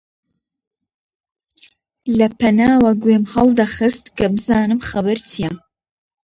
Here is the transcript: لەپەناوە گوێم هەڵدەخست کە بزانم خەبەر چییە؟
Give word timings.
لەپەناوە 2.17 2.91
گوێم 3.03 3.23
هەڵدەخست 3.33 4.05
کە 4.17 4.25
بزانم 4.33 4.79
خەبەر 4.89 5.17
چییە؟ 5.29 5.51